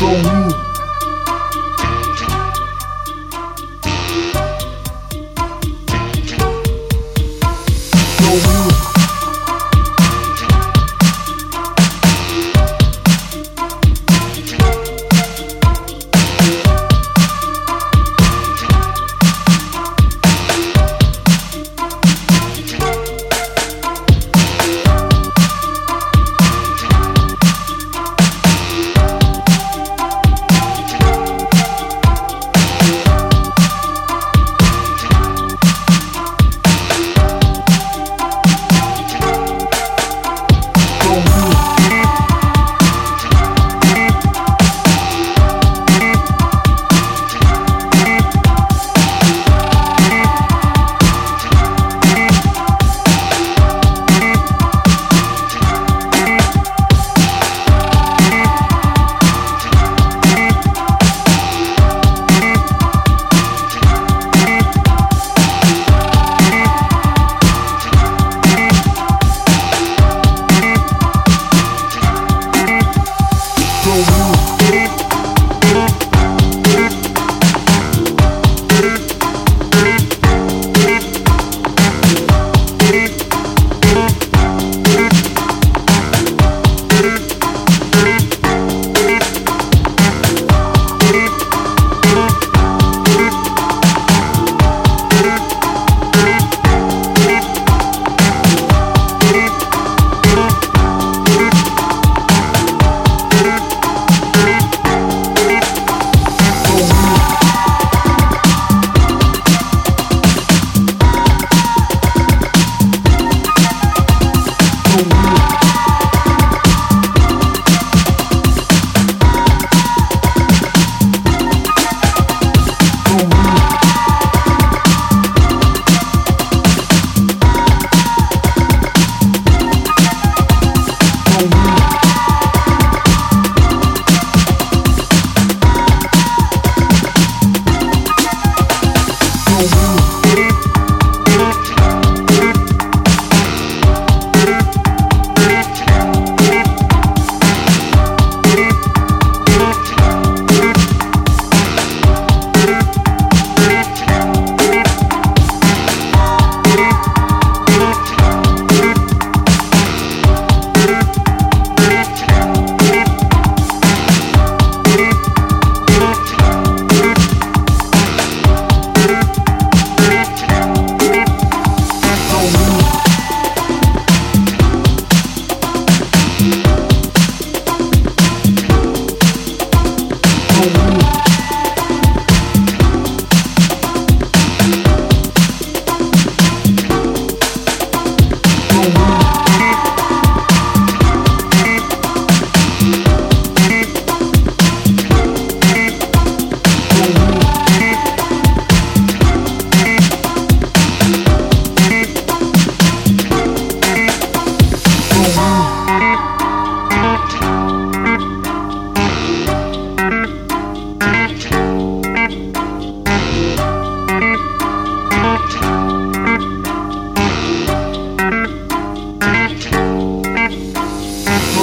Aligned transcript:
you. 0.00 0.50
So 8.18 8.34
you. 8.34 8.93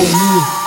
Paulinho. 0.00 0.59